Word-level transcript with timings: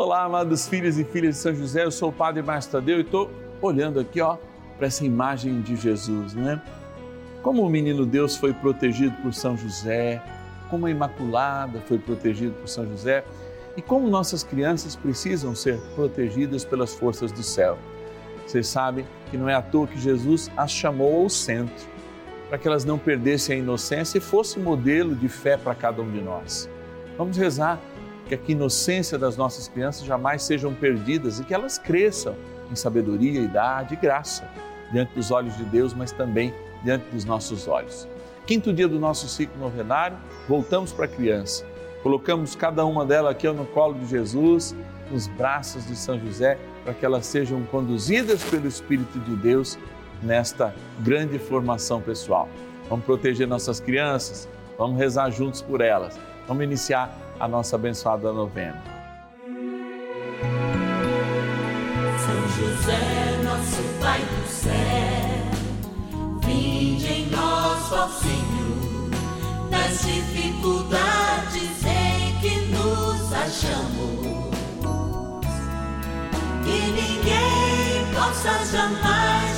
Olá, 0.00 0.22
amados 0.22 0.68
filhos 0.68 0.96
e 0.96 1.02
filhas 1.02 1.34
de 1.34 1.40
São 1.40 1.52
José, 1.52 1.84
eu 1.84 1.90
sou 1.90 2.10
o 2.10 2.12
Padre 2.12 2.40
Márcio 2.40 2.70
Tadeu 2.70 2.98
e 2.98 3.00
estou 3.00 3.28
olhando 3.60 3.98
aqui, 3.98 4.20
ó, 4.20 4.36
para 4.76 4.86
essa 4.86 5.04
imagem 5.04 5.60
de 5.60 5.74
Jesus, 5.74 6.34
né? 6.34 6.62
Como 7.42 7.66
o 7.66 7.68
menino 7.68 8.06
Deus 8.06 8.36
foi 8.36 8.54
protegido 8.54 9.12
por 9.20 9.34
São 9.34 9.56
José, 9.56 10.22
como 10.70 10.86
a 10.86 10.90
Imaculada 10.92 11.80
foi 11.80 11.98
protegida 11.98 12.54
por 12.60 12.68
São 12.68 12.86
José 12.86 13.24
e 13.76 13.82
como 13.82 14.08
nossas 14.08 14.44
crianças 14.44 14.94
precisam 14.94 15.52
ser 15.52 15.80
protegidas 15.96 16.64
pelas 16.64 16.94
forças 16.94 17.32
do 17.32 17.42
céu. 17.42 17.76
Vocês 18.46 18.68
sabem 18.68 19.04
que 19.32 19.36
não 19.36 19.48
é 19.48 19.54
à 19.54 19.60
toa 19.60 19.88
que 19.88 19.98
Jesus 19.98 20.48
as 20.56 20.70
chamou 20.70 21.22
ao 21.22 21.28
centro, 21.28 21.88
para 22.48 22.56
que 22.56 22.68
elas 22.68 22.84
não 22.84 23.00
perdessem 23.00 23.56
a 23.56 23.58
inocência 23.58 24.18
e 24.18 24.20
fosse 24.20 24.60
modelo 24.60 25.16
de 25.16 25.28
fé 25.28 25.56
para 25.56 25.74
cada 25.74 26.00
um 26.00 26.08
de 26.08 26.20
nós. 26.20 26.70
Vamos 27.16 27.36
rezar 27.36 27.80
que 28.36 28.52
a 28.52 28.52
inocência 28.52 29.18
das 29.18 29.36
nossas 29.36 29.68
crianças 29.68 30.04
jamais 30.04 30.42
sejam 30.42 30.74
perdidas 30.74 31.40
e 31.40 31.44
que 31.44 31.54
elas 31.54 31.78
cresçam 31.78 32.34
em 32.70 32.76
sabedoria, 32.76 33.40
idade 33.40 33.94
e 33.94 33.96
graça 33.96 34.48
diante 34.92 35.14
dos 35.14 35.30
olhos 35.30 35.56
de 35.56 35.64
Deus, 35.64 35.94
mas 35.94 36.12
também 36.12 36.54
diante 36.82 37.04
dos 37.10 37.24
nossos 37.24 37.66
olhos. 37.66 38.08
Quinto 38.46 38.72
dia 38.72 38.88
do 38.88 38.98
nosso 38.98 39.28
ciclo 39.28 39.58
novenário, 39.60 40.16
voltamos 40.48 40.92
para 40.92 41.04
a 41.04 41.08
criança. 41.08 41.66
Colocamos 42.02 42.54
cada 42.54 42.84
uma 42.84 43.04
delas 43.04 43.32
aqui 43.32 43.48
no 43.48 43.66
colo 43.66 43.94
de 43.94 44.06
Jesus, 44.06 44.74
nos 45.10 45.26
braços 45.26 45.86
de 45.86 45.96
São 45.96 46.18
José, 46.18 46.58
para 46.84 46.94
que 46.94 47.04
elas 47.04 47.26
sejam 47.26 47.62
conduzidas 47.64 48.42
pelo 48.44 48.66
Espírito 48.66 49.18
de 49.20 49.36
Deus 49.36 49.78
nesta 50.22 50.74
grande 51.00 51.38
formação 51.38 52.00
pessoal. 52.00 52.48
Vamos 52.88 53.04
proteger 53.04 53.46
nossas 53.46 53.80
crianças, 53.80 54.48
vamos 54.78 54.98
rezar 54.98 55.30
juntos 55.30 55.60
por 55.60 55.80
elas. 55.80 56.18
Vamos 56.46 56.64
iniciar 56.64 57.14
a 57.40 57.46
nossa 57.46 57.76
abençoada 57.76 58.32
novena. 58.32 58.82
São 62.18 62.48
José, 62.56 63.40
nosso 63.44 63.82
Pai 64.00 64.20
do 64.20 64.48
céu, 64.48 64.72
vinde 66.44 67.06
em 67.06 67.30
nós, 67.30 67.92
ó 67.92 68.08
Senhor, 68.08 69.10
nas 69.70 70.00
dificuldades 70.02 71.84
em 71.84 72.38
que 72.40 72.60
nos 72.66 73.32
achamos. 73.32 74.48
Que 76.64 76.80
ninguém 76.90 78.12
possa 78.14 78.64
jamais 78.66 79.57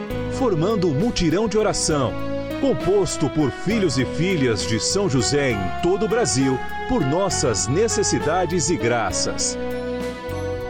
formando 0.41 0.87
um 0.87 0.93
mutirão 0.95 1.47
de 1.47 1.55
oração, 1.55 2.11
composto 2.59 3.29
por 3.29 3.51
filhos 3.51 3.99
e 3.99 4.05
filhas 4.05 4.65
de 4.65 4.79
São 4.79 5.07
José 5.07 5.51
em 5.51 5.81
todo 5.83 6.05
o 6.05 6.07
Brasil, 6.07 6.57
por 6.89 7.05
nossas 7.05 7.67
necessidades 7.67 8.71
e 8.71 8.75
graças. 8.75 9.55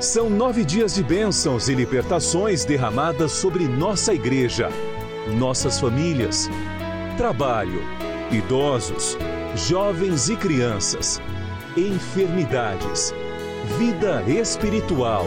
São 0.02 0.30
nove 0.30 0.66
dias 0.66 0.94
de 0.94 1.02
bênçãos 1.02 1.70
e 1.70 1.74
libertações 1.74 2.66
derramadas 2.66 3.32
sobre 3.32 3.66
nossa 3.66 4.14
igreja, 4.14 4.68
nossas 5.38 5.80
famílias, 5.80 6.50
trabalho, 7.16 7.82
idosos, 8.30 9.18
jovens 9.56 10.28
e 10.28 10.36
crianças, 10.36 11.22
enfermidades 11.78 13.14
vida 13.78 14.24
espiritual, 14.28 15.26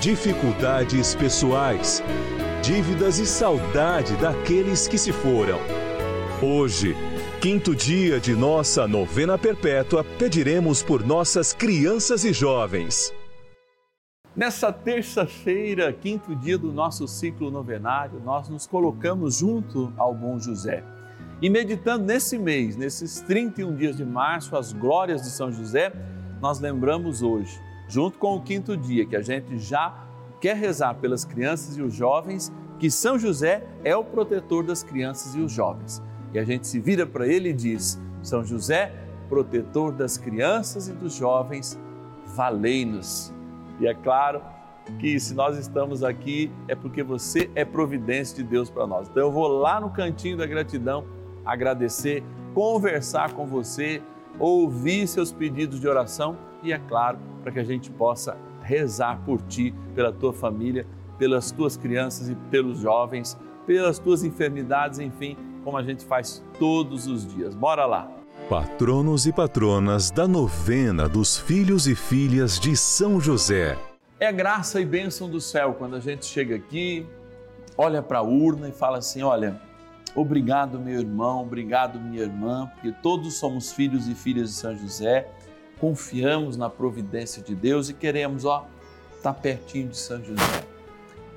dificuldades 0.00 1.14
pessoais, 1.14 2.02
dívidas 2.62 3.18
e 3.18 3.26
saudade 3.26 4.14
daqueles 4.16 4.86
que 4.86 4.98
se 4.98 5.12
foram. 5.12 5.58
Hoje, 6.42 6.94
quinto 7.40 7.74
dia 7.74 8.20
de 8.20 8.34
nossa 8.34 8.86
novena 8.86 9.38
perpétua, 9.38 10.04
pediremos 10.04 10.82
por 10.82 11.04
nossas 11.04 11.52
crianças 11.52 12.24
e 12.24 12.32
jovens. 12.32 13.12
Nessa 14.36 14.72
terça-feira, 14.72 15.92
quinto 15.92 16.36
dia 16.36 16.56
do 16.56 16.70
nosso 16.70 17.08
ciclo 17.08 17.50
novenário, 17.50 18.20
nós 18.24 18.48
nos 18.48 18.66
colocamos 18.66 19.38
junto 19.38 19.92
ao 19.96 20.14
bom 20.14 20.38
José. 20.38 20.84
E 21.42 21.48
meditando 21.48 22.04
nesse 22.04 22.38
mês, 22.38 22.76
nesses 22.76 23.20
31 23.22 23.74
dias 23.74 23.96
de 23.96 24.04
março, 24.04 24.54
as 24.54 24.72
glórias 24.72 25.22
de 25.22 25.30
São 25.30 25.50
José, 25.50 25.92
nós 26.40 26.60
lembramos 26.60 27.22
hoje 27.22 27.58
junto 27.90 28.18
com 28.18 28.36
o 28.36 28.40
quinto 28.40 28.76
dia, 28.76 29.04
que 29.04 29.16
a 29.16 29.20
gente 29.20 29.58
já 29.58 30.09
quer 30.40 30.56
rezar 30.56 30.94
pelas 30.94 31.24
crianças 31.24 31.76
e 31.76 31.82
os 31.82 31.94
jovens, 31.94 32.52
que 32.78 32.90
São 32.90 33.18
José 33.18 33.62
é 33.84 33.94
o 33.94 34.02
protetor 34.02 34.64
das 34.64 34.82
crianças 34.82 35.34
e 35.34 35.40
os 35.40 35.52
jovens. 35.52 36.02
E 36.32 36.38
a 36.38 36.44
gente 36.44 36.66
se 36.66 36.80
vira 36.80 37.06
para 37.06 37.26
ele 37.26 37.50
e 37.50 37.52
diz: 37.52 38.00
São 38.22 38.44
José, 38.44 38.92
protetor 39.28 39.92
das 39.92 40.16
crianças 40.16 40.88
e 40.88 40.92
dos 40.92 41.14
jovens, 41.14 41.78
valei-nos. 42.34 43.32
E 43.78 43.86
é 43.86 43.94
claro 43.94 44.40
que 44.98 45.20
se 45.20 45.34
nós 45.34 45.56
estamos 45.56 46.02
aqui 46.02 46.50
é 46.66 46.74
porque 46.74 47.02
você 47.02 47.50
é 47.54 47.64
providência 47.64 48.36
de 48.36 48.42
Deus 48.42 48.70
para 48.70 48.86
nós. 48.86 49.08
Então 49.08 49.22
eu 49.22 49.30
vou 49.30 49.46
lá 49.46 49.80
no 49.80 49.90
cantinho 49.90 50.36
da 50.36 50.46
gratidão 50.46 51.04
agradecer, 51.44 52.22
conversar 52.54 53.32
com 53.32 53.46
você, 53.46 54.02
ouvir 54.38 55.06
seus 55.06 55.32
pedidos 55.32 55.80
de 55.80 55.88
oração 55.88 56.36
e, 56.62 56.72
é 56.72 56.78
claro, 56.78 57.18
para 57.42 57.52
que 57.52 57.58
a 57.58 57.64
gente 57.64 57.90
possa 57.90 58.36
rezar 58.62 59.20
por 59.24 59.40
ti, 59.42 59.74
pela 59.94 60.12
tua 60.12 60.32
família, 60.32 60.86
pelas 61.18 61.50
tuas 61.50 61.76
crianças 61.76 62.28
e 62.28 62.34
pelos 62.34 62.78
jovens, 62.78 63.36
pelas 63.66 63.98
tuas 63.98 64.24
enfermidades, 64.24 64.98
enfim, 64.98 65.36
como 65.62 65.76
a 65.76 65.82
gente 65.82 66.04
faz 66.04 66.42
todos 66.58 67.06
os 67.06 67.26
dias. 67.26 67.54
Bora 67.54 67.86
lá! 67.86 68.10
Patronos 68.48 69.26
e 69.26 69.32
patronas 69.32 70.10
da 70.10 70.26
novena 70.26 71.08
dos 71.08 71.38
filhos 71.38 71.86
e 71.86 71.94
filhas 71.94 72.58
de 72.58 72.76
São 72.76 73.20
José. 73.20 73.78
É 74.18 74.32
graça 74.32 74.80
e 74.80 74.84
bênção 74.84 75.30
do 75.30 75.40
céu 75.40 75.74
quando 75.74 75.94
a 75.94 76.00
gente 76.00 76.26
chega 76.26 76.56
aqui, 76.56 77.06
olha 77.76 78.02
para 78.02 78.18
a 78.18 78.22
urna 78.22 78.68
e 78.68 78.72
fala 78.72 78.98
assim: 78.98 79.22
olha, 79.22 79.60
obrigado, 80.14 80.78
meu 80.78 80.98
irmão, 80.98 81.42
obrigado, 81.42 82.00
minha 82.00 82.22
irmã, 82.22 82.70
porque 82.74 82.92
todos 83.02 83.34
somos 83.34 83.72
filhos 83.72 84.08
e 84.08 84.14
filhas 84.14 84.50
de 84.50 84.56
São 84.56 84.76
José 84.76 85.28
confiamos 85.80 86.56
na 86.56 86.68
providência 86.68 87.42
de 87.42 87.54
Deus 87.54 87.88
e 87.88 87.94
queremos, 87.94 88.44
ó, 88.44 88.66
estar 89.16 89.32
tá 89.32 89.40
pertinho 89.40 89.88
de 89.88 89.96
São 89.96 90.22
José. 90.22 90.64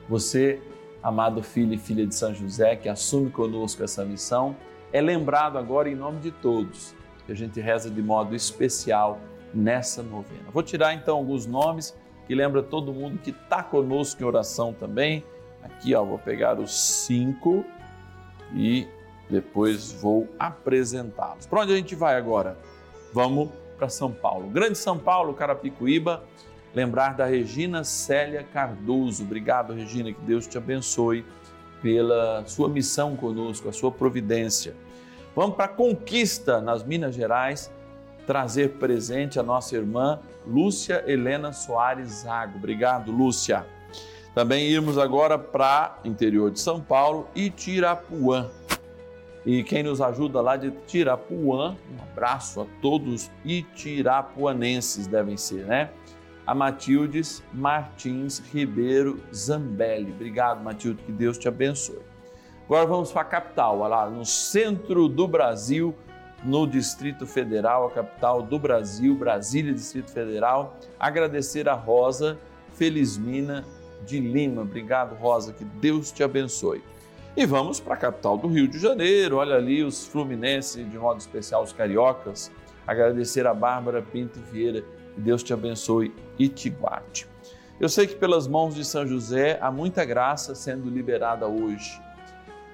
Você, 0.09 0.61
amado 1.01 1.41
filho 1.41 1.73
e 1.73 1.77
filha 1.77 2.05
de 2.05 2.13
São 2.13 2.33
José, 2.33 2.75
que 2.75 2.89
assume 2.89 3.31
conosco 3.31 3.81
essa 3.81 4.03
missão, 4.03 4.55
é 4.91 5.01
lembrado 5.01 5.57
agora 5.57 5.89
em 5.89 5.95
nome 5.95 6.19
de 6.19 6.29
todos, 6.29 6.93
que 7.25 7.31
a 7.31 7.35
gente 7.35 7.59
reza 7.61 7.89
de 7.89 8.01
modo 8.01 8.35
especial 8.35 9.19
nessa 9.53 10.03
novena. 10.03 10.51
Vou 10.51 10.61
tirar 10.61 10.93
então 10.93 11.17
alguns 11.17 11.45
nomes 11.45 11.95
que 12.27 12.35
lembra 12.35 12.61
todo 12.61 12.93
mundo 12.93 13.17
que 13.17 13.31
está 13.31 13.63
conosco 13.63 14.21
em 14.21 14.25
oração 14.25 14.73
também. 14.73 15.23
Aqui, 15.63 15.95
ó, 15.95 16.03
vou 16.03 16.19
pegar 16.19 16.59
os 16.59 16.77
cinco 17.05 17.63
e 18.53 18.87
depois 19.29 19.93
vou 19.93 20.27
apresentá-los. 20.37 21.45
Para 21.45 21.61
onde 21.61 21.73
a 21.73 21.77
gente 21.77 21.95
vai 21.95 22.17
agora? 22.17 22.57
Vamos 23.13 23.49
para 23.83 23.89
São 23.89 24.11
Paulo. 24.11 24.49
Grande 24.49 24.77
São 24.77 24.97
Paulo, 24.97 25.33
Carapicuíba, 25.33 26.23
lembrar 26.73 27.15
da 27.15 27.25
Regina 27.25 27.83
Célia 27.83 28.41
Cardoso. 28.53 29.23
Obrigado, 29.23 29.73
Regina, 29.73 30.13
que 30.13 30.21
Deus 30.21 30.47
te 30.47 30.57
abençoe 30.57 31.25
pela 31.81 32.45
sua 32.45 32.69
missão 32.69 33.13
conosco, 33.17 33.67
a 33.67 33.73
sua 33.73 33.91
providência. 33.91 34.73
Vamos 35.35 35.57
para 35.57 35.67
Conquista, 35.67 36.61
nas 36.61 36.81
Minas 36.81 37.13
Gerais, 37.13 37.69
trazer 38.25 38.69
presente 38.75 39.37
a 39.37 39.43
nossa 39.43 39.75
irmã 39.75 40.19
Lúcia 40.47 41.03
Helena 41.05 41.51
Soares 41.51 42.21
Zago. 42.21 42.57
Obrigado, 42.57 43.11
Lúcia. 43.11 43.65
Também 44.33 44.65
irmos 44.67 44.97
agora 44.97 45.37
para 45.37 45.99
interior 46.05 46.49
de 46.51 46.59
São 46.59 46.79
Paulo, 46.79 47.27
Itirapuã 47.35 48.49
e 49.45 49.63
quem 49.63 49.83
nos 49.83 49.99
ajuda 49.99 50.39
lá 50.39 50.55
de 50.55 50.71
Tirapuã, 50.87 51.75
um 51.91 52.03
abraço 52.03 52.61
a 52.61 52.65
todos 52.81 53.29
itirapuanenses 53.43 55.05
devem 55.05 55.35
ser, 55.35 55.65
né? 55.65 55.89
A 56.47 56.55
Matildes 56.55 57.43
Martins 57.53 58.39
Ribeiro 58.53 59.21
Zambelli. 59.33 60.11
Obrigado, 60.11 60.63
Matilde, 60.63 61.01
que 61.03 61.11
Deus 61.11 61.37
te 61.37 61.47
abençoe. 61.47 62.01
Agora 62.65 62.85
vamos 62.85 63.11
para 63.11 63.21
a 63.21 63.25
capital, 63.25 63.79
olha 63.79 63.89
lá, 63.89 64.09
no 64.09 64.25
centro 64.25 65.09
do 65.09 65.27
Brasil, 65.27 65.93
no 66.43 66.65
Distrito 66.65 67.25
Federal, 67.25 67.87
a 67.87 67.91
capital 67.91 68.41
do 68.41 68.57
Brasil, 68.57 69.15
Brasília, 69.15 69.73
Distrito 69.73 70.11
Federal. 70.11 70.77
Agradecer 70.99 71.67
a 71.67 71.73
Rosa 71.73 72.37
Felizmina 72.73 73.63
de 74.05 74.19
Lima. 74.19 74.61
Obrigado, 74.61 75.15
Rosa, 75.15 75.53
que 75.53 75.63
Deus 75.63 76.11
te 76.11 76.23
abençoe. 76.23 76.81
E 77.35 77.47
vamos 77.47 77.79
para 77.79 77.95
a 77.95 77.97
capital 77.97 78.37
do 78.37 78.47
Rio 78.47 78.67
de 78.67 78.77
Janeiro, 78.77 79.37
olha 79.37 79.55
ali 79.55 79.83
os 79.83 80.05
fluminenses, 80.05 80.87
de 80.87 80.99
modo 80.99 81.19
especial 81.19 81.63
os 81.63 81.73
cariocas. 81.73 82.51
Agradecer 82.85 83.47
a 83.47 83.55
Bárbara 83.55 84.03
Pinto 84.03 84.39
Vieira, 84.39 84.83
que 85.15 85.19
Deus 85.19 85.41
te 85.41 85.51
abençoe 85.51 86.13
e 86.37 86.47
te 86.47 86.69
guarde. 86.69 87.27
Eu 87.79 87.89
sei 87.89 88.05
que 88.05 88.15
pelas 88.15 88.47
mãos 88.47 88.75
de 88.75 88.85
São 88.85 89.07
José 89.07 89.57
há 89.59 89.71
muita 89.71 90.05
graça 90.05 90.53
sendo 90.53 90.87
liberada 90.91 91.47
hoje. 91.47 91.99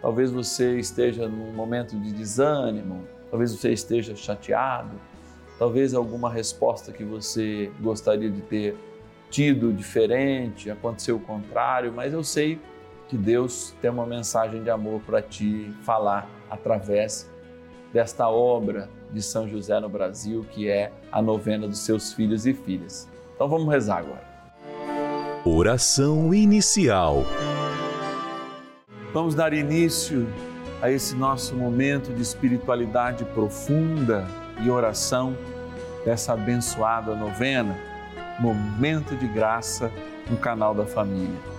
Talvez 0.02 0.30
você 0.30 0.78
esteja 0.78 1.26
num 1.26 1.54
momento 1.54 1.98
de 1.98 2.12
desânimo, 2.12 3.08
talvez 3.32 3.54
você 3.54 3.72
esteja 3.72 4.14
chateado, 4.14 5.00
talvez 5.58 5.94
alguma 5.94 6.30
resposta 6.30 6.92
que 6.92 7.06
você 7.06 7.72
gostaria 7.80 8.30
de 8.30 8.42
ter 8.42 8.76
tido 9.30 9.72
diferente, 9.72 10.70
aconteceu 10.70 11.16
o 11.16 11.20
contrário, 11.22 11.94
mas 11.94 12.12
eu 12.12 12.26
sei 12.26 12.60
que 13.10 13.18
Deus 13.18 13.74
tem 13.82 13.90
uma 13.90 14.06
mensagem 14.06 14.62
de 14.62 14.70
amor 14.70 15.02
para 15.02 15.20
te 15.20 15.74
falar 15.82 16.30
através 16.50 17.28
desta 17.92 18.30
obra 18.30 18.88
de 19.12 19.20
São 19.20 19.50
José 19.50 19.80
no 19.80 19.90
Brasil, 19.90 20.46
que 20.52 20.70
é 20.70 20.92
a 21.12 21.20
novena 21.20 21.68
dos 21.68 21.80
seus 21.80 22.14
filhos 22.14 22.46
e 22.46 22.54
filhas. 22.54 23.10
Então 23.34 23.50
vamos 23.50 23.68
rezar 23.68 23.98
agora. 23.98 24.30
Oração 25.44 26.32
inicial. 26.36 27.24
Vamos 29.12 29.34
dar 29.34 29.54
início 29.54 30.28
a 30.80 30.92
esse 30.92 31.16
nosso 31.16 31.56
momento 31.56 32.14
de 32.14 32.22
espiritualidade 32.22 33.26
profunda 33.26 34.28
e 34.62 34.70
oração 34.70 35.36
dessa 36.06 36.34
abençoada 36.34 37.16
novena, 37.16 37.76
momento 38.40 39.16
de 39.16 39.28
graça 39.28 39.92
no 40.30 40.38
canal 40.38 40.76
da 40.76 40.86
família. 40.86 41.59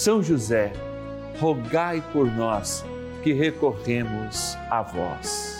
são 0.00 0.22
José, 0.22 0.72
rogai 1.38 2.02
por 2.10 2.24
nós 2.24 2.82
que 3.22 3.34
recorremos 3.34 4.56
a 4.70 4.80
vós. 4.80 5.58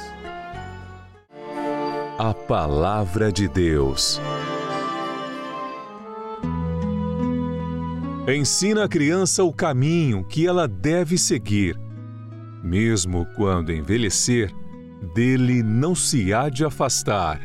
A 2.18 2.32
Palavra 2.32 3.30
de 3.30 3.46
Deus. 3.46 4.18
Ensina 8.26 8.84
a 8.84 8.88
criança 8.88 9.44
o 9.44 9.52
caminho 9.52 10.24
que 10.24 10.46
ela 10.46 10.66
deve 10.66 11.18
seguir. 11.18 11.78
Mesmo 12.64 13.26
quando 13.36 13.70
envelhecer, 13.70 14.50
dele 15.14 15.62
não 15.62 15.94
se 15.94 16.32
há 16.32 16.48
de 16.48 16.64
afastar. 16.64 17.38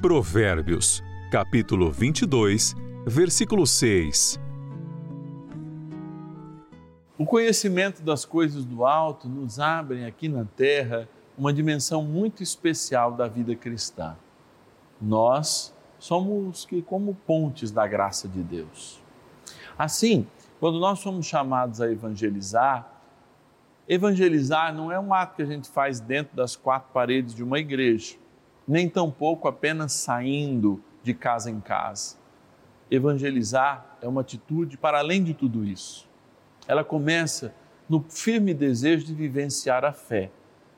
Provérbios, 0.00 1.02
capítulo 1.32 1.90
22, 1.90 2.76
versículo 3.08 3.66
6. 3.66 4.43
O 7.16 7.24
conhecimento 7.24 8.02
das 8.02 8.24
coisas 8.24 8.64
do 8.64 8.84
alto 8.84 9.28
nos 9.28 9.60
abre 9.60 10.04
aqui 10.04 10.28
na 10.28 10.44
terra 10.44 11.08
uma 11.38 11.52
dimensão 11.52 12.02
muito 12.02 12.42
especial 12.42 13.12
da 13.12 13.28
vida 13.28 13.54
cristã. 13.54 14.16
Nós 15.00 15.72
somos 15.96 16.64
que 16.64 16.82
como 16.82 17.14
pontes 17.24 17.70
da 17.70 17.86
graça 17.86 18.26
de 18.26 18.42
Deus. 18.42 19.00
Assim, 19.78 20.26
quando 20.58 20.80
nós 20.80 20.98
somos 20.98 21.24
chamados 21.24 21.80
a 21.80 21.88
evangelizar, 21.88 23.00
evangelizar 23.88 24.74
não 24.74 24.90
é 24.90 24.98
um 24.98 25.14
ato 25.14 25.36
que 25.36 25.42
a 25.42 25.46
gente 25.46 25.68
faz 25.68 26.00
dentro 26.00 26.34
das 26.34 26.56
quatro 26.56 26.92
paredes 26.92 27.32
de 27.32 27.44
uma 27.44 27.60
igreja, 27.60 28.16
nem 28.66 28.88
tampouco 28.88 29.46
apenas 29.46 29.92
saindo 29.92 30.82
de 31.00 31.14
casa 31.14 31.48
em 31.48 31.60
casa. 31.60 32.16
Evangelizar 32.90 33.98
é 34.02 34.08
uma 34.08 34.22
atitude 34.22 34.76
para 34.76 34.98
além 34.98 35.22
de 35.22 35.32
tudo 35.32 35.64
isso 35.64 36.12
ela 36.66 36.84
começa 36.84 37.54
no 37.88 38.00
firme 38.08 38.54
desejo 38.54 39.04
de 39.04 39.14
vivenciar 39.14 39.84
a 39.84 39.92
fé, 39.92 40.30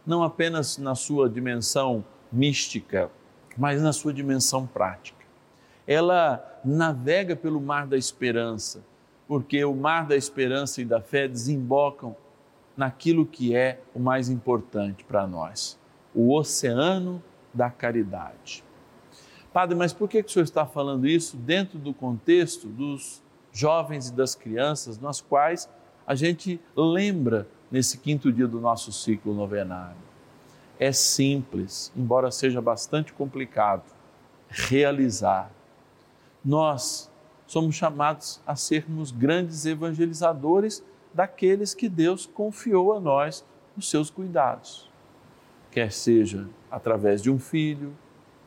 não 0.07 0.23
apenas 0.23 0.79
na 0.79 0.95
sua 0.95 1.29
dimensão 1.29 2.05
mística, 2.31 3.11
mas 3.57 3.81
na 3.81 3.93
sua 3.93 4.13
dimensão 4.13 4.67
prática. 4.67 5.25
Ela 5.87 6.61
navega 6.65 7.37
pelo 7.37 7.61
mar 7.61 7.87
da 7.87 7.97
esperança, 7.97 8.85
porque 9.29 9.65
o 9.65 9.75
mar 9.75 10.07
da 10.07 10.17
esperança 10.17 10.81
e 10.81 10.85
da 10.85 11.01
fé 11.01 11.29
desembocam 11.29 12.17
naquilo 12.77 13.25
que 13.25 13.55
é 13.55 13.81
o 13.95 14.01
mais 14.01 14.29
importante 14.29 15.05
para 15.05 15.27
nós, 15.27 15.79
o 16.15 16.35
oceano 16.35 17.23
da 17.55 17.71
caridade. 17.71 18.63
Padre, 19.53 19.75
mas 19.75 19.93
por 19.93 20.09
que, 20.09 20.23
que 20.23 20.29
o 20.29 20.33
senhor 20.33 20.45
está 20.45 20.67
falando 20.67 21.07
isso 21.07 21.37
dentro 21.37 21.79
do 21.79 21.95
contexto 21.95 22.69
dos 22.69 23.23
jovens 23.57 24.11
e 24.11 24.13
das 24.13 24.35
crianças, 24.35 24.99
nas 24.99 25.23
quais 25.23 25.67
a 26.07 26.15
gente 26.15 26.61
lembra 26.77 27.49
nesse 27.71 27.97
quinto 27.97 28.31
dia 28.31 28.47
do 28.47 28.61
nosso 28.61 28.93
ciclo 28.93 29.33
novenário. 29.33 29.97
É 30.79 30.93
simples, 30.93 31.91
embora 31.97 32.31
seja 32.31 32.61
bastante 32.61 33.15
complicado, 33.15 33.83
realizar. 34.47 35.51
Nós 36.45 37.11
somos 37.47 37.75
chamados 37.75 38.43
a 38.47 38.55
sermos 38.55 39.11
grandes 39.11 39.65
evangelizadores 39.65 40.85
daqueles 41.15 41.73
que 41.73 41.89
Deus 41.89 42.27
confiou 42.27 42.93
a 42.93 43.01
nós 43.01 43.43
os 43.75 43.89
seus 43.89 44.11
cuidados. 44.11 44.91
quer 45.71 45.91
seja 45.93 46.47
através 46.71 47.23
de 47.23 47.31
um 47.31 47.39
filho 47.39 47.97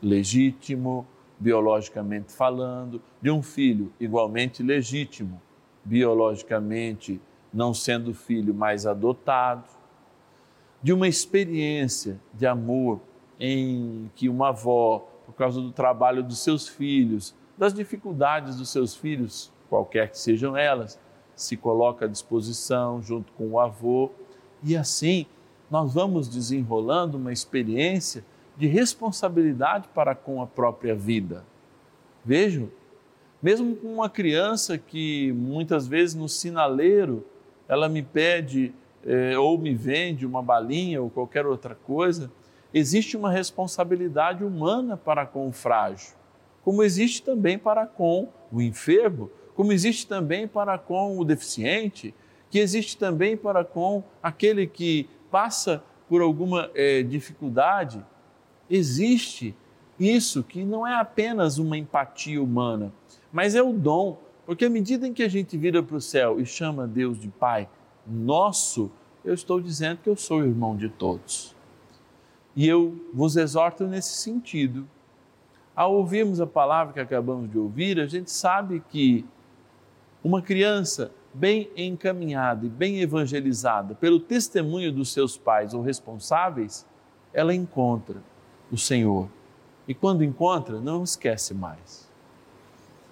legítimo, 0.01 1.08
biologicamente 1.39 2.34
falando, 2.34 3.01
de 3.22 3.31
um 3.31 3.41
filho 3.41 3.91
igualmente 4.00 4.62
legítimo, 4.62 5.41
biologicamente 5.84 7.22
não 7.53 7.74
sendo 7.74 8.13
filho, 8.13 8.53
mas 8.53 8.86
adotado, 8.86 9.63
de 10.81 10.93
uma 10.93 11.08
experiência 11.08 12.19
de 12.34 12.46
amor 12.46 13.00
em 13.39 14.12
que 14.15 14.29
uma 14.29 14.50
avó, 14.50 15.08
por 15.25 15.34
causa 15.34 15.62
do 15.62 15.72
trabalho 15.72 16.22
dos 16.22 16.39
seus 16.39 16.67
filhos, 16.67 17.34
das 17.58 17.74
dificuldades 17.74 18.58
dos 18.58 18.69
seus 18.69 18.96
filhos, 18.96 19.51
qualquer 19.69 20.10
que 20.10 20.17
sejam 20.17 20.55
elas, 20.55 21.00
se 21.36 21.55
coloca 21.55 22.05
à 22.05 22.08
disposição 22.08 23.01
junto 23.01 23.31
com 23.34 23.50
o 23.51 23.60
avô 23.60 24.12
e 24.62 24.75
assim 24.75 25.25
nós 25.72 25.93
vamos 25.93 26.27
desenrolando 26.27 27.17
uma 27.17 27.31
experiência 27.31 28.25
de 28.60 28.68
responsabilidade 28.68 29.88
para 29.96 30.13
com 30.13 30.42
a 30.42 30.46
própria 30.46 30.94
vida. 30.94 31.46
Vejam, 32.25 32.70
mesmo 33.42 33.74
com 33.78 33.88
uma 33.88 34.10
criança 34.10 34.78
que 34.78 35.32
muitas 35.32 35.88
vezes 35.88 36.13
no 36.13 36.28
sinaleiro 36.28 37.25
ela 37.70 37.88
me 37.88 38.04
pede 38.04 38.74
eh, 39.06 39.38
ou 39.38 39.58
me 39.58 39.74
vende 39.74 40.25
uma 40.25 40.44
balinha 40.44 41.01
ou 41.01 41.10
qualquer 41.10 41.46
outra 41.46 41.74
coisa, 41.74 42.30
existe 42.74 43.16
uma 43.16 43.32
responsabilidade 43.32 44.44
humana 44.44 44.98
para 44.98 45.25
com 45.25 45.48
o 45.48 45.54
frágil, 45.54 46.13
como 46.62 46.84
existe 46.84 47.24
também 47.24 47.58
para 47.58 47.88
com 47.88 48.28
o 48.51 48.62
enfermo, 48.62 49.32
como 49.56 49.72
existe 49.72 50.06
também 50.06 50.46
para 50.46 50.78
com 50.78 51.18
o 51.18 51.24
deficiente, 51.24 52.13
que 52.50 52.60
existe 52.60 52.98
também 52.98 53.38
para 53.38 53.63
com 53.63 54.04
aquele 54.22 54.68
que 54.68 55.10
passa 55.32 55.82
por 56.10 56.22
alguma 56.22 56.70
eh, 56.75 57.04
dificuldade. 57.04 58.04
Existe 58.69 59.55
isso 59.99 60.43
que 60.43 60.63
não 60.63 60.85
é 60.85 60.95
apenas 60.95 61.57
uma 61.57 61.77
empatia 61.77 62.41
humana, 62.41 62.93
mas 63.31 63.55
é 63.55 63.61
o 63.61 63.73
dom, 63.73 64.17
porque 64.45 64.65
à 64.65 64.69
medida 64.69 65.07
em 65.07 65.13
que 65.13 65.23
a 65.23 65.27
gente 65.27 65.57
vira 65.57 65.83
para 65.83 65.97
o 65.97 66.01
céu 66.01 66.39
e 66.39 66.45
chama 66.45 66.88
Deus 66.88 67.19
de 67.19 67.27
Pai 67.27 67.67
nosso, 68.07 68.91
eu 69.23 69.33
estou 69.33 69.59
dizendo 69.59 69.99
que 70.01 70.09
eu 70.09 70.15
sou 70.15 70.43
irmão 70.43 70.75
de 70.75 70.89
todos. 70.89 71.55
E 72.55 72.67
eu 72.67 72.99
vos 73.13 73.35
exorto 73.35 73.85
nesse 73.85 74.13
sentido. 74.15 74.88
Ao 75.75 75.93
ouvirmos 75.93 76.41
a 76.41 76.47
palavra 76.47 76.93
que 76.93 76.99
acabamos 76.99 77.49
de 77.49 77.57
ouvir, 77.57 77.99
a 77.99 78.07
gente 78.07 78.31
sabe 78.31 78.83
que 78.89 79.25
uma 80.23 80.41
criança 80.41 81.11
bem 81.33 81.69
encaminhada 81.75 82.65
e 82.65 82.69
bem 82.69 83.01
evangelizada 83.01 83.95
pelo 83.95 84.19
testemunho 84.19 84.91
dos 84.91 85.11
seus 85.13 85.38
pais 85.38 85.73
ou 85.73 85.81
responsáveis, 85.81 86.85
ela 87.33 87.53
encontra 87.53 88.21
o 88.71 88.77
Senhor. 88.77 89.27
E 89.88 89.93
quando 89.93 90.23
encontra, 90.23 90.79
não 90.79 91.03
esquece 91.03 91.53
mais. 91.53 92.09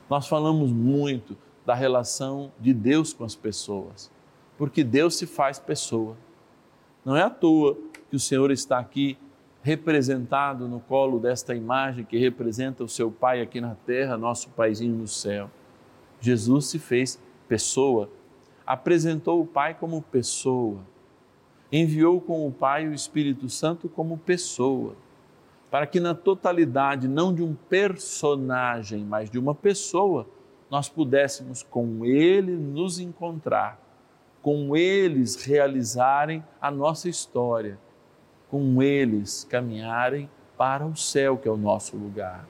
Nós 0.10 0.28
falamos 0.28 0.72
muito 0.72 1.36
da 1.66 1.74
relação 1.74 2.52
de 2.60 2.74
Deus 2.74 3.12
com 3.14 3.24
as 3.24 3.36
pessoas, 3.36 4.10
porque 4.58 4.84
Deus 4.84 5.16
se 5.16 5.28
faz 5.28 5.60
pessoa. 5.60 6.16
Não 7.04 7.16
é 7.16 7.24
à 7.24 7.30
toa 7.30 7.78
que 8.10 8.16
o 8.16 8.20
Senhor 8.20 8.52
está 8.52 8.80
aqui 8.80 9.18
representado 9.62 10.66
no 10.66 10.80
colo 10.80 11.20
desta 11.20 11.54
imagem 11.54 12.06
que 12.06 12.18
representa 12.18 12.84
o 12.84 12.88
seu 12.88 13.12
Pai 13.12 13.42
aqui 13.42 13.60
na 13.60 13.76
terra, 13.76 14.16
nosso 14.18 14.50
Paizinho 14.52 14.96
no 14.96 15.08
céu. 15.08 15.50
Jesus 16.22 16.68
se 16.68 16.80
fez 16.80 17.20
pessoa, 17.50 18.10
apresentou 18.66 19.42
o 19.42 19.46
Pai 19.46 19.74
como 19.74 20.02
pessoa, 20.02 20.80
enviou 21.70 22.22
com 22.22 22.48
o 22.48 22.52
Pai 22.52 22.88
o 22.88 22.94
Espírito 22.94 23.50
Santo 23.50 23.90
como 23.90 24.18
pessoa, 24.18 24.96
para 25.70 25.86
que 25.86 26.00
na 26.00 26.14
totalidade, 26.14 27.08
não 27.08 27.34
de 27.34 27.44
um 27.44 27.54
personagem, 27.54 29.04
mas 29.04 29.30
de 29.30 29.38
uma 29.38 29.54
pessoa, 29.54 30.28
nós 30.70 30.90
pudéssemos 30.90 31.64
com 31.64 32.06
Ele 32.06 32.54
nos 32.54 33.00
encontrar, 33.00 33.80
com 34.42 34.76
eles 34.78 35.44
realizarem 35.44 36.44
a 36.62 36.72
nossa 36.72 37.10
história 37.10 37.78
com 38.50 38.82
eles 38.82 39.46
caminharem 39.50 40.30
para 40.58 40.86
o 40.86 40.96
céu, 40.96 41.38
que 41.38 41.48
é 41.48 41.52
o 41.52 41.58
nosso 41.58 41.96
lugar. 41.96 42.48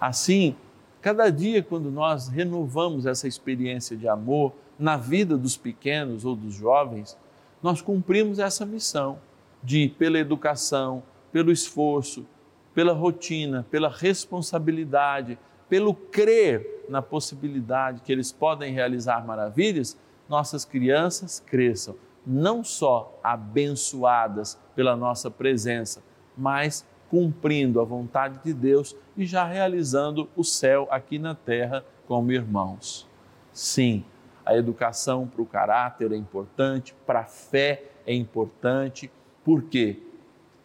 Assim, 0.00 0.56
cada 1.00 1.30
dia, 1.30 1.62
quando 1.62 1.90
nós 1.90 2.28
renovamos 2.28 3.06
essa 3.06 3.28
experiência 3.28 3.96
de 3.96 4.08
amor 4.08 4.52
na 4.78 4.96
vida 4.96 5.36
dos 5.36 5.56
pequenos 5.56 6.24
ou 6.24 6.34
dos 6.34 6.54
jovens, 6.54 7.16
nós 7.62 7.80
cumprimos 7.80 8.38
essa 8.38 8.66
missão 8.66 9.18
de, 9.62 9.88
pela 9.96 10.18
educação, 10.18 11.02
pelo 11.32 11.50
esforço, 11.50 12.26
pela 12.74 12.92
rotina, 12.92 13.66
pela 13.70 13.88
responsabilidade, 13.88 15.38
pelo 15.68 15.94
crer 15.94 16.84
na 16.88 17.00
possibilidade 17.00 18.02
que 18.02 18.12
eles 18.12 18.30
podem 18.30 18.72
realizar 18.72 19.26
maravilhas, 19.26 19.96
nossas 20.28 20.64
crianças 20.64 21.40
cresçam 21.40 21.96
não 22.26 22.62
só 22.62 23.18
abençoadas 23.22 24.58
pela 24.74 24.96
nossa 24.96 25.30
presença, 25.30 26.02
mas 26.36 26.86
cumprindo 27.10 27.80
a 27.80 27.84
vontade 27.84 28.38
de 28.42 28.54
Deus 28.54 28.96
e 29.16 29.26
já 29.26 29.44
realizando 29.44 30.28
o 30.36 30.44
céu 30.44 30.86
aqui 30.90 31.18
na 31.18 31.34
terra 31.34 31.84
como 32.06 32.32
irmãos. 32.32 33.08
Sim, 33.52 34.04
a 34.46 34.56
educação 34.56 35.26
para 35.26 35.42
o 35.42 35.46
caráter 35.46 36.12
é 36.12 36.16
importante, 36.16 36.94
para 37.06 37.20
a 37.20 37.24
fé 37.24 37.84
é 38.06 38.14
importante, 38.14 39.10
porque 39.44 40.00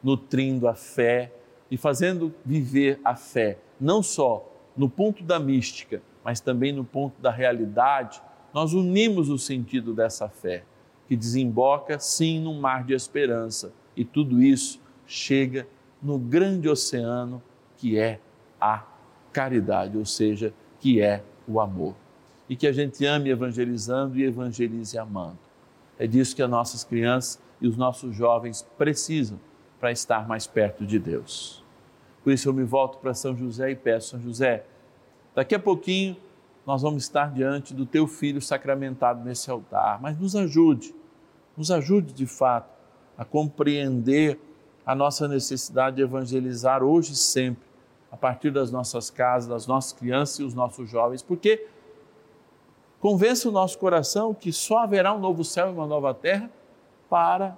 nutrindo 0.04 0.68
a 0.68 0.76
fé 0.76 1.32
e 1.70 1.78
fazendo 1.78 2.34
viver 2.46 3.00
a 3.04 3.16
fé, 3.16 3.58
não 3.80 4.02
só 4.02 4.48
no 4.76 4.90
ponto 4.90 5.24
da 5.24 5.40
mística, 5.40 6.02
mas 6.24 6.40
também 6.40 6.72
no 6.72 6.84
ponto 6.84 7.20
da 7.22 7.32
realidade, 7.32 8.22
nós 8.54 8.74
unimos 8.74 9.30
o 9.30 9.38
sentido 9.38 9.94
dessa 9.94 10.30
fé 10.30 10.64
que 11.08 11.16
desemboca 11.16 11.98
sim 12.00 12.40
num 12.40 12.60
mar 12.60 12.84
de 12.84 12.94
esperança. 12.94 13.72
E 13.96 14.04
tudo 14.04 14.42
isso 14.42 14.80
chega 15.06 15.68
no 16.02 16.20
grande 16.20 16.68
oceano 16.68 17.42
que 17.78 17.98
é 17.98 18.20
a 18.60 18.86
caridade, 19.32 19.98
ou 19.98 20.06
seja, 20.06 20.54
que 20.80 21.02
é 21.02 21.24
o 21.48 21.60
amor. 21.60 21.96
E 22.50 22.56
que 22.56 22.68
a 22.68 22.72
gente 22.72 23.06
ame 23.06 23.30
evangelizando 23.30 24.20
e 24.20 24.24
evangelize 24.24 24.98
amando. 24.98 25.40
É 25.98 26.06
disso 26.06 26.36
que 26.36 26.42
as 26.42 26.50
nossas 26.50 26.84
crianças 26.84 27.42
e 27.60 27.68
os 27.68 27.78
nossos 27.78 28.16
jovens 28.16 28.68
precisam 28.78 29.40
para 29.80 29.92
estar 29.92 30.28
mais 30.28 30.48
perto 30.48 30.86
de 30.86 31.00
Deus. 31.00 31.64
Por 32.24 32.34
isso 32.34 32.50
eu 32.50 32.54
me 32.54 32.64
volto 32.64 32.98
para 32.98 33.14
São 33.14 33.36
José 33.36 33.72
e 33.72 33.76
peço, 33.76 34.10
São 34.10 34.22
José, 34.22 34.66
daqui 35.34 35.56
a 35.56 35.60
pouquinho 35.60 36.18
nós 36.66 36.82
vamos 36.82 37.04
estar 37.04 37.32
diante 37.32 37.74
do 37.74 37.86
teu 37.86 38.08
filho 38.08 38.42
sacramentado 38.42 39.24
nesse 39.24 39.50
altar, 39.50 40.02
mas 40.02 40.18
nos 40.20 40.36
ajude 40.36 40.94
nos 41.58 41.72
ajude 41.72 42.14
de 42.14 42.28
fato 42.28 42.70
a 43.18 43.26
compreender 43.26 44.40
a 44.86 44.94
nossa 44.94 45.28
necessidade 45.28 45.96
de 45.96 46.04
evangelizar 46.04 46.84
hoje 46.84 47.14
e 47.14 47.16
sempre, 47.16 47.68
a 48.12 48.16
partir 48.16 48.52
das 48.52 48.72
nossas 48.72 49.10
casas, 49.10 49.50
das 49.50 49.66
nossas 49.66 49.92
crianças 49.92 50.40
e 50.40 50.44
os 50.44 50.54
nossos 50.54 50.88
jovens, 50.88 51.24
porque 51.24 51.68
convença 53.02 53.50
o 53.50 53.52
nosso 53.52 53.78
coração 53.80 54.34
que 54.34 54.54
só 54.54 54.80
haverá 54.80 55.14
um 55.14 55.20
novo 55.20 55.44
céu 55.44 55.70
e 55.70 55.74
uma 55.74 55.88
nova 55.88 56.14
terra 56.14 56.50
para 57.10 57.58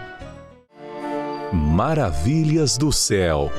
Maravilhas 1.53 2.77
do 2.77 2.93
céu. 2.93 3.51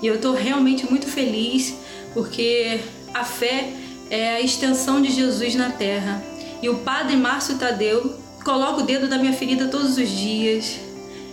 E 0.00 0.06
eu 0.06 0.14
estou 0.14 0.32
realmente 0.32 0.88
muito 0.88 1.08
feliz 1.08 1.74
porque 2.14 2.78
a 3.12 3.24
fé 3.24 3.68
é 4.08 4.36
a 4.36 4.40
extensão 4.40 5.02
de 5.02 5.10
Jesus 5.10 5.56
na 5.56 5.70
terra. 5.70 6.22
E 6.62 6.68
o 6.68 6.76
Padre 6.78 7.16
Márcio 7.16 7.58
Tadeu 7.58 8.16
coloca 8.44 8.80
o 8.80 8.86
dedo 8.86 9.08
na 9.08 9.18
minha 9.18 9.32
ferida 9.32 9.66
todos 9.66 9.98
os 9.98 10.08
dias. 10.08 10.78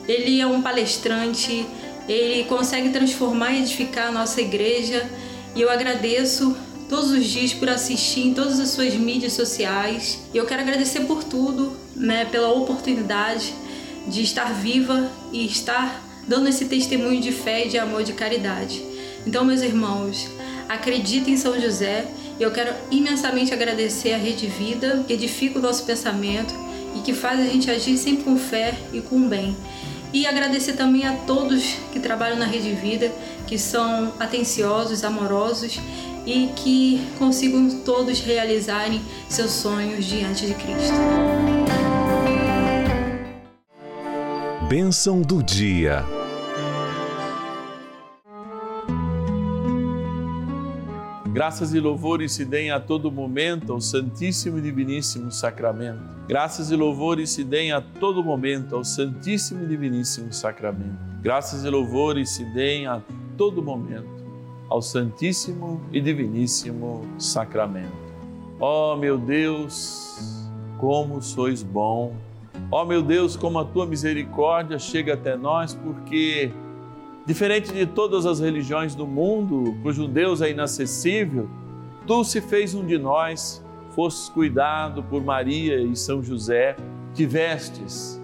Ele 0.07 0.41
é 0.41 0.47
um 0.47 0.63
palestrante, 0.63 1.63
ele 2.09 2.45
consegue 2.45 2.89
transformar 2.89 3.51
e 3.51 3.59
edificar 3.59 4.07
a 4.07 4.11
nossa 4.11 4.41
igreja. 4.41 5.07
E 5.53 5.61
eu 5.61 5.69
agradeço 5.69 6.57
todos 6.89 7.11
os 7.11 7.23
dias 7.23 7.53
por 7.53 7.69
assistir 7.69 8.21
em 8.21 8.33
todas 8.33 8.59
as 8.59 8.69
suas 8.69 8.95
mídias 8.95 9.33
sociais. 9.33 10.21
E 10.33 10.37
eu 10.37 10.45
quero 10.47 10.63
agradecer 10.63 11.01
por 11.01 11.23
tudo, 11.23 11.77
né, 11.95 12.25
pela 12.25 12.51
oportunidade 12.51 13.53
de 14.07 14.21
estar 14.21 14.53
viva 14.53 15.11
e 15.31 15.45
estar 15.45 16.03
dando 16.27 16.49
esse 16.49 16.65
testemunho 16.65 17.21
de 17.21 17.31
fé, 17.31 17.65
de 17.65 17.77
amor, 17.77 18.03
de 18.03 18.13
caridade. 18.13 18.83
Então, 19.25 19.43
meus 19.45 19.61
irmãos, 19.61 20.27
acreditem 20.67 21.33
em 21.33 21.37
São 21.37 21.59
José. 21.59 22.05
e 22.39 22.43
Eu 22.43 22.51
quero 22.51 22.73
imensamente 22.91 23.53
agradecer 23.53 24.13
a 24.13 24.17
Rede 24.17 24.47
Vida, 24.47 25.03
que 25.07 25.13
edifica 25.13 25.59
o 25.59 25.61
nosso 25.61 25.83
pensamento 25.85 26.53
e 26.95 26.99
que 26.99 27.13
faz 27.13 27.39
a 27.39 27.43
gente 27.43 27.69
agir 27.69 27.97
sempre 27.97 28.23
com 28.23 28.37
fé 28.37 28.77
e 28.91 29.01
com 29.01 29.27
bem. 29.27 29.55
E 30.13 30.25
agradecer 30.25 30.73
também 30.73 31.05
a 31.05 31.13
todos 31.13 31.75
que 31.91 31.99
trabalham 31.99 32.37
na 32.37 32.45
Rede 32.45 32.71
Vida, 32.71 33.11
que 33.45 33.57
são 33.57 34.13
atenciosos, 34.19 35.03
amorosos 35.03 35.79
e 36.25 36.49
que 36.55 37.01
consigam 37.17 37.69
todos 37.85 38.19
realizarem 38.19 39.01
seus 39.29 39.51
sonhos 39.51 40.05
diante 40.05 40.45
de 40.45 40.53
Cristo. 40.53 41.46
Bênção 44.69 45.21
do 45.21 45.41
dia. 45.41 46.03
Graças 51.31 51.73
e 51.73 51.79
louvores 51.79 52.33
se 52.33 52.43
deem 52.43 52.69
a 52.71 52.77
todo 52.77 53.09
momento 53.09 53.71
ao 53.71 53.79
Santíssimo 53.79 54.57
e 54.57 54.61
Diviníssimo 54.61 55.31
Sacramento. 55.31 56.01
Graças 56.27 56.69
e 56.69 56.75
louvores 56.75 57.29
se 57.29 57.45
deem 57.45 57.71
a 57.71 57.79
todo 57.79 58.21
momento 58.21 58.75
ao 58.75 58.83
Santíssimo 58.83 59.63
e 59.63 59.67
Diviníssimo 59.67 60.33
Sacramento. 60.33 60.99
Graças 61.21 61.63
e 61.63 61.69
louvores 61.69 62.31
se 62.31 62.43
deem 62.53 62.87
a 62.87 63.01
todo 63.37 63.63
momento 63.63 64.21
ao 64.67 64.81
Santíssimo 64.81 65.79
e 65.93 66.01
Diviníssimo 66.01 67.07
Sacramento. 67.17 67.95
Ó 68.59 68.95
oh, 68.95 68.97
meu 68.97 69.17
Deus, 69.17 70.45
como 70.77 71.21
sois 71.21 71.63
bom. 71.63 72.26
Ó 72.71 72.83
meu 72.85 73.01
Deus, 73.01 73.35
como 73.35 73.59
a 73.59 73.65
tua 73.65 73.85
misericórdia 73.85 74.77
chega 74.77 75.13
até 75.13 75.37
nós, 75.37 75.73
porque 75.73 76.51
Diferente 77.27 77.73
de 77.73 77.85
todas 77.85 78.25
as 78.25 78.39
religiões 78.39 78.95
do 78.95 79.05
mundo, 79.05 79.75
cujo 79.83 80.07
Deus 80.07 80.41
é 80.41 80.49
inacessível, 80.49 81.49
tu 82.07 82.23
se 82.23 82.39
fez 82.39 82.73
um 82.73 82.85
de 82.85 82.97
nós, 82.97 83.61
fostes 83.89 84.29
cuidado 84.29 85.03
por 85.03 85.21
Maria 85.21 85.77
e 85.81 85.93
São 85.93 86.23
José, 86.23 86.77
tivestes 87.13 88.17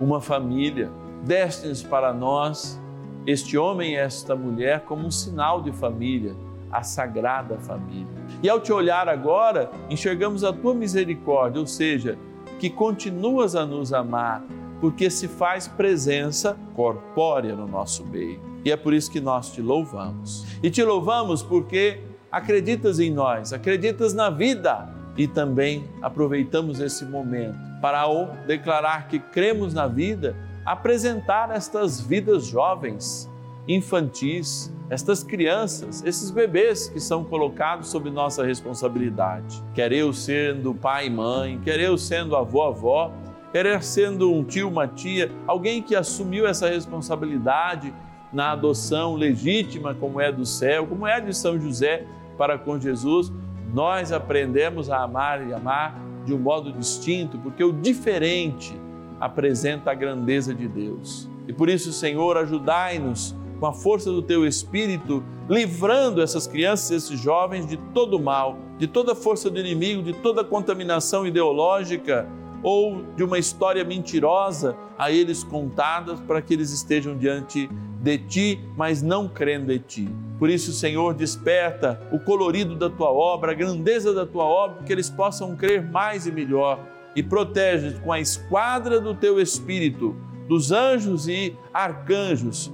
uma 0.00 0.22
família, 0.22 0.90
destes 1.22 1.82
para 1.82 2.14
nós 2.14 2.80
este 3.26 3.58
homem 3.58 3.92
e 3.92 3.96
esta 3.96 4.34
mulher 4.34 4.80
como 4.86 5.06
um 5.06 5.10
sinal 5.10 5.60
de 5.60 5.70
família, 5.70 6.34
a 6.72 6.82
sagrada 6.82 7.58
família. 7.58 8.24
E 8.42 8.48
ao 8.48 8.58
te 8.58 8.72
olhar 8.72 9.06
agora, 9.06 9.70
enxergamos 9.90 10.44
a 10.44 10.50
tua 10.50 10.74
misericórdia, 10.74 11.60
ou 11.60 11.66
seja, 11.66 12.16
que 12.60 12.68
continuas 12.68 13.56
a 13.56 13.64
nos 13.64 13.90
amar 13.90 14.44
porque 14.82 15.10
se 15.10 15.26
faz 15.26 15.66
presença 15.66 16.58
corpórea 16.74 17.56
no 17.56 17.66
nosso 17.66 18.04
meio. 18.04 18.38
E 18.62 18.70
é 18.70 18.76
por 18.76 18.92
isso 18.92 19.10
que 19.10 19.18
nós 19.18 19.50
te 19.50 19.62
louvamos. 19.62 20.44
E 20.62 20.70
te 20.70 20.84
louvamos 20.84 21.42
porque 21.42 22.02
acreditas 22.30 23.00
em 23.00 23.10
nós, 23.10 23.54
acreditas 23.54 24.12
na 24.12 24.28
vida 24.28 24.94
e 25.16 25.26
também 25.26 25.88
aproveitamos 26.02 26.80
esse 26.80 27.02
momento 27.06 27.58
para, 27.80 28.00
ao 28.00 28.26
declarar 28.46 29.08
que 29.08 29.18
cremos 29.18 29.72
na 29.72 29.86
vida, 29.86 30.36
apresentar 30.66 31.50
estas 31.50 31.98
vidas 31.98 32.44
jovens, 32.44 33.26
infantis, 33.68 34.72
estas 34.88 35.22
crianças, 35.22 36.02
esses 36.04 36.30
bebês 36.30 36.88
que 36.88 36.98
são 36.98 37.24
colocados 37.24 37.88
sob 37.88 38.10
nossa 38.10 38.44
responsabilidade. 38.44 39.62
Quer 39.74 39.92
eu 39.92 40.12
sendo 40.12 40.74
pai 40.74 41.06
e 41.06 41.10
mãe, 41.10 41.60
quer 41.62 41.78
eu 41.78 41.96
sendo 41.96 42.34
avô, 42.34 42.62
avó, 42.62 43.12
querer 43.52 43.82
sendo 43.82 44.32
um 44.32 44.44
tio, 44.44 44.68
uma 44.68 44.86
tia, 44.86 45.30
alguém 45.46 45.82
que 45.82 45.94
assumiu 45.94 46.46
essa 46.46 46.68
responsabilidade 46.68 47.92
na 48.32 48.52
adoção 48.52 49.14
legítima, 49.14 49.94
como 49.94 50.20
é 50.20 50.30
do 50.30 50.46
céu, 50.46 50.86
como 50.86 51.06
é 51.06 51.20
de 51.20 51.36
São 51.36 51.60
José 51.60 52.06
para 52.38 52.58
com 52.58 52.80
Jesus, 52.80 53.32
nós 53.72 54.12
aprendemos 54.12 54.88
a 54.88 55.02
amar 55.02 55.46
e 55.46 55.52
amar 55.52 56.00
de 56.24 56.32
um 56.32 56.38
modo 56.38 56.72
distinto, 56.72 57.38
porque 57.38 57.62
o 57.62 57.72
diferente 57.72 58.74
apresenta 59.20 59.90
a 59.90 59.94
grandeza 59.94 60.54
de 60.54 60.68
Deus. 60.68 61.28
E 61.46 61.52
por 61.52 61.68
isso, 61.68 61.92
Senhor, 61.92 62.36
ajudai-nos 62.36 63.36
com 63.60 63.66
a 63.66 63.72
força 63.74 64.10
do 64.10 64.22
teu 64.22 64.46
espírito, 64.46 65.22
livrando 65.48 66.22
essas 66.22 66.46
crianças, 66.46 66.90
esses 66.90 67.20
jovens 67.20 67.66
de 67.66 67.76
todo 67.76 68.18
mal, 68.18 68.58
de 68.78 68.86
toda 68.86 69.14
força 69.14 69.50
do 69.50 69.60
inimigo, 69.60 70.02
de 70.02 70.14
toda 70.14 70.42
contaminação 70.42 71.26
ideológica 71.26 72.26
ou 72.62 73.02
de 73.14 73.22
uma 73.22 73.38
história 73.38 73.84
mentirosa 73.84 74.74
a 74.98 75.10
eles 75.10 75.44
contadas 75.44 76.18
para 76.20 76.40
que 76.40 76.54
eles 76.54 76.72
estejam 76.72 77.16
diante 77.16 77.68
de 78.00 78.18
ti, 78.18 78.60
mas 78.76 79.02
não 79.02 79.28
crendo 79.28 79.72
em 79.72 79.78
ti. 79.78 80.08
Por 80.38 80.48
isso, 80.48 80.72
Senhor, 80.72 81.12
desperta 81.12 82.00
o 82.10 82.18
colorido 82.18 82.74
da 82.74 82.88
tua 82.88 83.10
obra, 83.10 83.52
a 83.52 83.54
grandeza 83.54 84.14
da 84.14 84.24
tua 84.24 84.44
obra, 84.44 84.82
que 84.84 84.92
eles 84.92 85.10
possam 85.10 85.54
crer 85.54 85.82
mais 85.82 86.26
e 86.26 86.32
melhor 86.32 86.80
e 87.14 87.22
protege 87.22 87.98
com 88.00 88.12
a 88.12 88.20
esquadra 88.20 89.00
do 89.00 89.14
teu 89.14 89.40
espírito, 89.40 90.16
dos 90.48 90.72
anjos 90.72 91.28
e 91.28 91.54
arcanjos, 91.72 92.72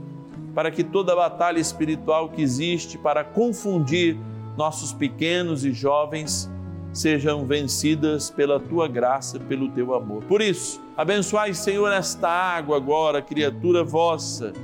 para 0.57 0.71
que 0.71 0.83
toda 0.83 1.15
batalha 1.15 1.59
espiritual 1.59 2.31
que 2.31 2.41
existe 2.41 2.97
para 2.97 3.23
confundir 3.23 4.19
nossos 4.57 4.91
pequenos 4.91 5.67
e 5.67 5.71
jovens 5.71 6.51
sejam 6.95 7.45
vencidas 7.45 8.31
pela 8.31 8.59
tua 8.59 8.89
graça, 8.89 9.39
pelo 9.39 9.69
teu 9.69 9.95
amor. 9.95 10.25
Por 10.25 10.41
isso, 10.41 10.81
abençoai, 10.97 11.53
Senhor, 11.53 11.93
esta 11.93 12.31
água 12.31 12.79
agora, 12.79 13.21
criatura 13.21 13.85
vossa, 13.85 14.55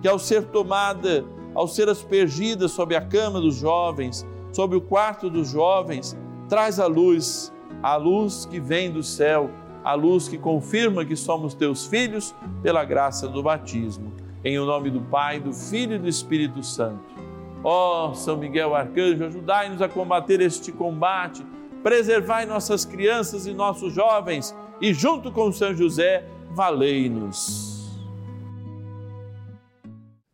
que 0.00 0.06
ao 0.06 0.16
ser 0.16 0.44
tomada, 0.44 1.24
ao 1.56 1.66
ser 1.66 1.88
aspergida 1.88 2.68
sobre 2.68 2.94
a 2.94 3.00
cama 3.00 3.40
dos 3.40 3.56
jovens, 3.56 4.24
sobre 4.52 4.76
o 4.76 4.80
quarto 4.80 5.28
dos 5.28 5.50
jovens, 5.50 6.16
traz 6.48 6.78
a 6.78 6.86
luz, 6.86 7.52
a 7.82 7.96
luz 7.96 8.46
que 8.46 8.60
vem 8.60 8.92
do 8.92 9.02
céu, 9.02 9.50
a 9.82 9.94
luz 9.94 10.28
que 10.28 10.38
confirma 10.38 11.04
que 11.04 11.16
somos 11.16 11.52
teus 11.52 11.84
filhos 11.84 12.32
pela 12.62 12.84
graça 12.84 13.26
do 13.26 13.42
batismo. 13.42 14.22
Em 14.44 14.58
o 14.58 14.64
nome 14.64 14.90
do 14.90 15.00
Pai, 15.00 15.38
do 15.40 15.52
Filho 15.52 15.96
e 15.96 15.98
do 15.98 16.08
Espírito 16.08 16.62
Santo. 16.62 17.14
Ó 17.62 18.10
oh, 18.10 18.14
São 18.14 18.36
Miguel 18.36 18.74
Arcanjo, 18.74 19.24
ajudai-nos 19.24 19.80
a 19.80 19.88
combater 19.88 20.40
este 20.40 20.72
combate 20.72 21.44
preservai 21.82 22.46
nossas 22.46 22.84
crianças 22.84 23.46
e 23.46 23.52
nossos 23.52 23.92
jovens 23.92 24.54
e, 24.80 24.94
junto 24.94 25.30
com 25.30 25.52
São 25.52 25.74
José, 25.74 26.24
valei-nos. 26.54 27.72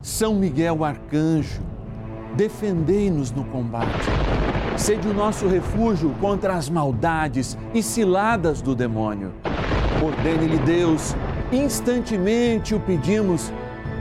São 0.00 0.34
Miguel 0.34 0.84
Arcanjo, 0.84 1.62
defendei-nos 2.36 3.30
no 3.30 3.44
combate. 3.44 4.06
Sede 4.76 5.08
o 5.08 5.14
nosso 5.14 5.48
refúgio 5.48 6.14
contra 6.20 6.54
as 6.54 6.70
maldades 6.70 7.58
e 7.74 7.82
ciladas 7.82 8.62
do 8.62 8.74
demônio. 8.74 9.32
Ordene-lhe 10.02 10.58
Deus, 10.58 11.16
instantemente 11.50 12.74
o 12.74 12.80
pedimos, 12.80 13.52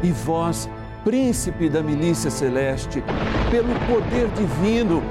e 0.03 0.11
vós, 0.11 0.69
príncipe 1.03 1.69
da 1.69 1.81
milícia 1.81 2.29
celeste, 2.29 3.03
pelo 3.49 3.73
poder 3.87 4.27
divino, 4.29 5.01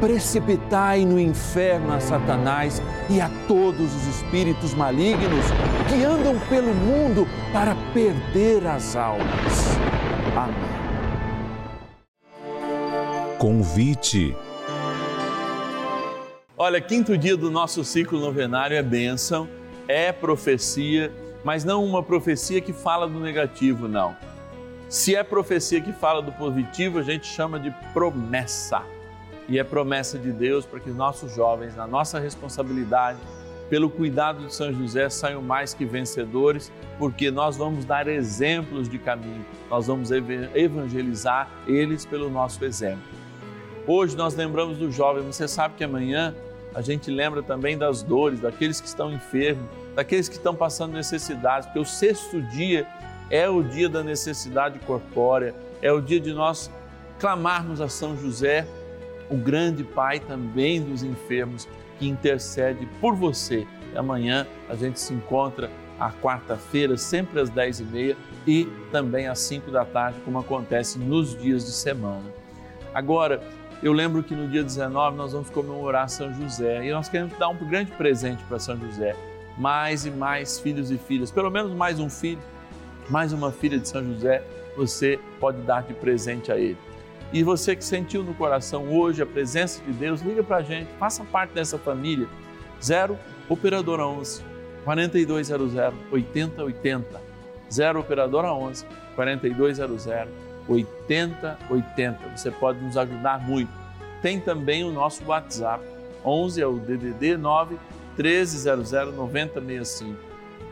precipitai 0.00 1.04
no 1.04 1.18
inferno 1.18 1.92
a 1.92 2.00
Satanás 2.00 2.82
e 3.08 3.20
a 3.20 3.30
todos 3.46 3.94
os 3.94 4.06
espíritos 4.06 4.74
malignos 4.74 5.46
que 5.88 6.04
andam 6.04 6.38
pelo 6.48 6.74
mundo 6.74 7.26
para 7.52 7.74
perder 7.92 8.66
as 8.66 8.96
almas. 8.96 9.78
Amém. 10.36 10.74
Convite. 13.38 14.36
Olha, 16.56 16.80
quinto 16.80 17.16
dia 17.18 17.36
do 17.36 17.50
nosso 17.50 17.84
ciclo 17.84 18.20
novenário 18.20 18.76
é 18.76 18.82
bênção, 18.82 19.48
é 19.88 20.12
profecia, 20.12 21.12
mas 21.44 21.64
não 21.64 21.84
uma 21.84 22.02
profecia 22.02 22.60
que 22.60 22.72
fala 22.72 23.06
do 23.08 23.20
negativo, 23.20 23.86
não. 23.88 24.16
Se 24.94 25.16
é 25.16 25.24
profecia 25.24 25.80
que 25.80 25.92
fala 25.92 26.22
do 26.22 26.30
positivo, 26.30 27.00
a 27.00 27.02
gente 27.02 27.26
chama 27.26 27.58
de 27.58 27.68
promessa. 27.92 28.80
E 29.48 29.58
é 29.58 29.64
promessa 29.64 30.16
de 30.16 30.30
Deus 30.30 30.64
para 30.64 30.78
que 30.78 30.88
nossos 30.90 31.34
jovens, 31.34 31.74
na 31.74 31.84
nossa 31.84 32.20
responsabilidade, 32.20 33.18
pelo 33.68 33.90
cuidado 33.90 34.46
de 34.46 34.54
São 34.54 34.72
José, 34.72 35.10
saiam 35.10 35.42
mais 35.42 35.74
que 35.74 35.84
vencedores, 35.84 36.70
porque 36.96 37.28
nós 37.28 37.56
vamos 37.56 37.84
dar 37.84 38.06
exemplos 38.06 38.88
de 38.88 38.96
caminho, 39.00 39.44
nós 39.68 39.88
vamos 39.88 40.12
evangelizar 40.12 41.50
eles 41.66 42.06
pelo 42.06 42.30
nosso 42.30 42.64
exemplo. 42.64 43.02
Hoje 43.88 44.16
nós 44.16 44.36
lembramos 44.36 44.78
do 44.78 44.92
jovem, 44.92 45.24
você 45.24 45.48
sabe 45.48 45.74
que 45.74 45.82
amanhã 45.82 46.32
a 46.72 46.80
gente 46.80 47.10
lembra 47.10 47.42
também 47.42 47.76
das 47.76 48.00
dores, 48.00 48.38
daqueles 48.38 48.80
que 48.80 48.86
estão 48.86 49.12
enfermos, 49.12 49.68
daqueles 49.96 50.28
que 50.28 50.36
estão 50.36 50.54
passando 50.54 50.92
necessidades, 50.92 51.66
porque 51.66 51.80
o 51.80 51.84
sexto 51.84 52.40
dia 52.42 52.86
é 53.30 53.48
o 53.48 53.62
dia 53.62 53.88
da 53.88 54.02
necessidade 54.02 54.78
corpórea, 54.80 55.54
é 55.80 55.92
o 55.92 56.00
dia 56.00 56.20
de 56.20 56.32
nós 56.32 56.70
clamarmos 57.18 57.80
a 57.80 57.88
São 57.88 58.16
José, 58.16 58.66
o 59.30 59.36
grande 59.36 59.82
Pai 59.82 60.20
também 60.20 60.82
dos 60.82 61.02
enfermos, 61.02 61.68
que 61.98 62.08
intercede 62.08 62.86
por 63.00 63.14
você. 63.14 63.66
E 63.92 63.96
amanhã 63.96 64.46
a 64.68 64.74
gente 64.74 64.98
se 65.00 65.14
encontra 65.14 65.70
à 65.98 66.10
quarta-feira, 66.10 66.96
sempre 66.96 67.40
às 67.40 67.48
dez 67.48 67.80
e 67.80 67.84
meia 67.84 68.16
e 68.46 68.68
também 68.90 69.28
às 69.28 69.38
cinco 69.38 69.70
da 69.70 69.84
tarde, 69.84 70.18
como 70.24 70.38
acontece 70.38 70.98
nos 70.98 71.38
dias 71.40 71.64
de 71.64 71.72
semana. 71.72 72.24
Agora, 72.92 73.40
eu 73.82 73.92
lembro 73.92 74.22
que 74.22 74.34
no 74.34 74.48
dia 74.48 74.62
19 74.62 75.16
nós 75.16 75.32
vamos 75.32 75.50
comemorar 75.50 76.08
São 76.08 76.32
José 76.32 76.84
e 76.86 76.90
nós 76.90 77.08
queremos 77.08 77.36
dar 77.38 77.48
um 77.48 77.56
grande 77.56 77.92
presente 77.92 78.42
para 78.44 78.58
São 78.58 78.78
José. 78.78 79.14
Mais 79.58 80.04
e 80.04 80.10
mais 80.10 80.58
filhos 80.58 80.90
e 80.90 80.98
filhas, 80.98 81.30
pelo 81.30 81.50
menos 81.50 81.72
mais 81.72 82.00
um 82.00 82.10
filho, 82.10 82.40
mais 83.08 83.32
uma 83.32 83.52
filha 83.52 83.78
de 83.78 83.88
São 83.88 84.04
José, 84.04 84.42
você 84.76 85.18
pode 85.38 85.60
dar 85.62 85.82
de 85.82 85.94
presente 85.94 86.50
a 86.50 86.58
ele. 86.58 86.78
E 87.32 87.42
você 87.42 87.74
que 87.74 87.84
sentiu 87.84 88.22
no 88.22 88.34
coração 88.34 88.88
hoje 88.88 89.22
a 89.22 89.26
presença 89.26 89.82
de 89.82 89.92
Deus, 89.92 90.20
liga 90.20 90.42
para 90.42 90.58
a 90.58 90.62
gente, 90.62 90.88
faça 90.98 91.24
parte 91.24 91.52
dessa 91.52 91.78
família. 91.78 92.28
0 92.82 93.18
Operadora 93.48 94.06
11 94.06 94.42
4200 94.84 95.74
8080. 96.10 97.20
0 97.72 98.00
Operadora 98.00 98.52
11 98.52 98.86
4200 99.14 100.06
8080. 100.68 102.36
Você 102.36 102.50
pode 102.50 102.80
nos 102.80 102.96
ajudar 102.96 103.40
muito. 103.40 103.72
Tem 104.22 104.40
também 104.40 104.84
o 104.84 104.92
nosso 104.92 105.24
WhatsApp. 105.26 105.84
11 106.24 106.60
é 106.60 106.66
o 106.66 106.78
DDD 106.78 107.36
9 107.36 107.76
1300 108.16 108.92
9065. 109.14 110.18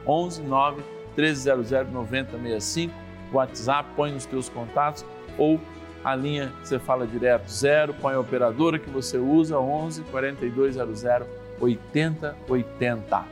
11 0.06 0.42
9 0.42 0.82
1300 1.16 1.92
9065. 1.92 2.94
WhatsApp, 3.32 3.88
põe 3.96 4.12
nos 4.12 4.26
teus 4.26 4.48
contatos 4.48 5.04
ou 5.38 5.58
a 6.04 6.14
linha 6.14 6.52
você 6.62 6.78
fala 6.78 7.06
direto, 7.06 7.48
zero, 7.48 7.94
põe 7.94 8.14
a 8.14 8.20
operadora 8.20 8.78
que 8.78 8.90
você 8.90 9.16
usa, 9.18 9.58
11 9.58 10.02
4200 10.10 11.26
8080. 11.60 13.24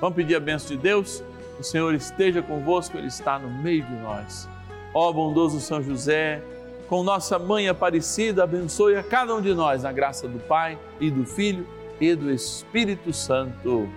Vamos 0.00 0.16
pedir 0.16 0.34
a 0.34 0.40
benção 0.40 0.76
de 0.76 0.82
Deus? 0.82 1.22
O 1.58 1.62
Senhor 1.62 1.94
esteja 1.94 2.42
convosco, 2.42 2.96
Ele 2.96 3.08
está 3.08 3.38
no 3.38 3.50
meio 3.62 3.84
de 3.84 3.94
nós. 3.96 4.48
Ó 4.92 5.12
bondoso 5.12 5.60
São 5.60 5.82
José, 5.82 6.42
com 6.88 7.02
nossa 7.02 7.38
mãe 7.38 7.68
Aparecida, 7.68 8.44
abençoe 8.44 8.96
a 8.96 9.02
cada 9.02 9.34
um 9.34 9.40
de 9.40 9.54
nós 9.54 9.82
na 9.82 9.92
graça 9.92 10.26
do 10.26 10.38
Pai 10.38 10.78
e 11.00 11.10
do 11.10 11.24
Filho 11.24 11.66
e 12.00 12.14
do 12.14 12.30
Espírito 12.30 13.12
Santo. 13.12 13.88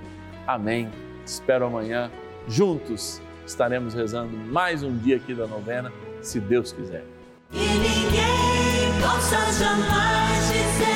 Amém. 0.46 0.90
Espero 1.26 1.66
amanhã, 1.66 2.12
juntos, 2.48 3.22
estaremos 3.48 3.94
rezando 3.94 4.36
mais 4.38 4.84
um 4.84 4.96
dia 4.98 5.16
aqui 5.16 5.34
da 5.34 5.48
novena, 5.48 5.92
se 6.22 6.40
Deus 6.40 6.72
quiser. 6.72 7.04
E 7.52 7.58
ninguém 7.58 9.02
possa 9.02 9.38
jamais 9.54 10.48
dizer 10.48 10.87